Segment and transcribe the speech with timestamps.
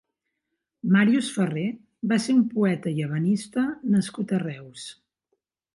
[0.95, 1.65] Màrius Ferré
[2.13, 4.93] va ser un poeta i ebenista nascut a Reus.